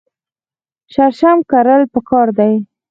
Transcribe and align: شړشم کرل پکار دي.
شړشم 0.93 1.37
کرل 1.51 1.81
پکار 1.93 2.27
دي. 2.37 2.53